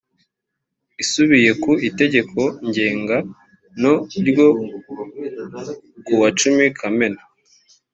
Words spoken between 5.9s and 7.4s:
kuwacumi kamena